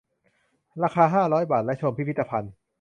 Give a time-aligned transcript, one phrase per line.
[0.83, 2.53] ราคา ห้าร้อย บาท และชมพิพิธภัณฑ์